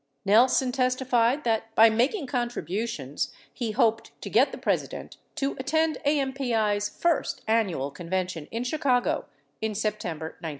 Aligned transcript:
49 0.23 0.35
Nelson 0.35 0.71
testified 0.71 1.43
that 1.43 1.75
by 1.75 1.87
making 1.87 2.25
contributions, 2.25 3.31
he 3.53 3.69
hoped 3.69 4.19
to 4.19 4.31
get 4.31 4.51
the 4.51 4.57
President 4.57 5.17
to 5.35 5.55
attend 5.59 5.99
AMPl's 6.07 6.89
first 6.89 7.43
annual 7.47 7.91
convention 7.91 8.47
in 8.49 8.63
Chicago 8.63 9.25
in 9.61 9.75
September 9.75 10.29
1970. 10.39 10.49